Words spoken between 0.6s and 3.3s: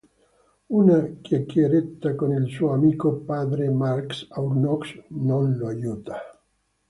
Una chiacchierata con il suo amico